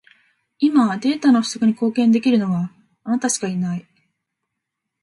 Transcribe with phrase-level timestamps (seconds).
[0.57, 2.71] 今、データの不足に貢献できるのは、
[3.03, 3.85] あなたしかいない。